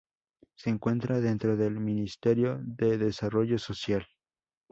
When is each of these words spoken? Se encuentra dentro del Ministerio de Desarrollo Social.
Se 0.55 0.71
encuentra 0.71 1.21
dentro 1.21 1.55
del 1.57 1.79
Ministerio 1.79 2.57
de 2.63 2.97
Desarrollo 2.97 3.59
Social. 3.59 4.03